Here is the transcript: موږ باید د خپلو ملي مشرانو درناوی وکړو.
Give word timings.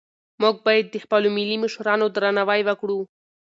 موږ 0.41 0.55
باید 0.65 0.85
د 0.89 0.95
خپلو 1.03 1.27
ملي 1.37 1.57
مشرانو 1.63 2.05
درناوی 2.15 2.61
وکړو. 2.65 2.99